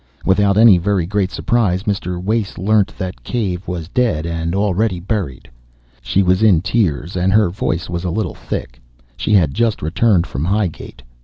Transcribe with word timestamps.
Without 0.25 0.57
any 0.57 0.79
very 0.79 1.05
great 1.05 1.29
surprise 1.29 1.83
Mr. 1.83 2.19
Wace 2.19 2.57
learnt 2.57 2.91
that 2.97 3.23
Cave 3.23 3.67
was 3.67 3.87
dead 3.87 4.25
and 4.25 4.55
already 4.55 4.99
buried. 4.99 5.47
She 6.01 6.23
was 6.23 6.41
in 6.41 6.61
tears, 6.61 7.15
and 7.15 7.31
her 7.31 7.51
voice 7.51 7.87
was 7.87 8.03
a 8.03 8.09
little 8.09 8.33
thick. 8.33 8.81
She 9.15 9.35
had 9.35 9.53
just 9.53 9.83
returned 9.83 10.25
from 10.25 10.43
Highgate. 10.45 11.03